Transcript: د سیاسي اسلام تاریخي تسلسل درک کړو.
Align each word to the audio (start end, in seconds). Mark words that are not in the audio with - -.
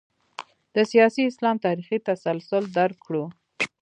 د 0.75 0.75
سیاسي 0.91 1.21
اسلام 1.27 1.55
تاریخي 1.65 1.97
تسلسل 2.07 2.63
درک 2.77 2.97
کړو. 3.05 3.23